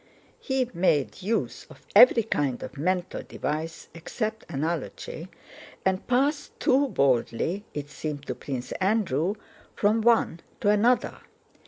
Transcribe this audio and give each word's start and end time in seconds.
He 0.39 0.67
made 0.73 1.21
use 1.21 1.67
of 1.69 1.85
every 1.95 2.23
kind 2.23 2.63
of 2.63 2.75
mental 2.75 3.21
device, 3.21 3.87
except 3.93 4.51
analogy, 4.51 5.27
and 5.85 6.07
passed 6.07 6.59
too 6.59 6.87
boldly, 6.87 7.65
it 7.75 7.91
seemed 7.91 8.25
to 8.25 8.33
Prince 8.33 8.71
Andrew, 8.81 9.35
from 9.75 10.01
one 10.01 10.39
to 10.61 10.69
another. 10.71 11.21